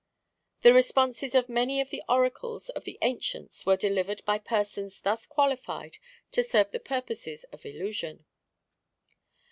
[0.61, 5.27] The responses of many of the oracles of the Ancients were delivered by persons thus
[5.27, 5.99] qualified
[6.31, 8.25] to serve the purposes of illusion.